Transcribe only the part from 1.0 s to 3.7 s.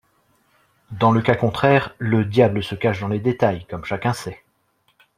le cas contraire, le diable se cache dans les détails,